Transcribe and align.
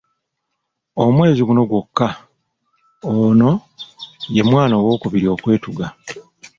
Omwezi 1.03 1.41
guno 1.47 1.61
gwokka, 1.69 2.07
ono 3.15 3.51
ye 4.35 4.41
mwana 4.49 4.73
owokubiri 4.81 5.27
okwetuga. 5.35 5.85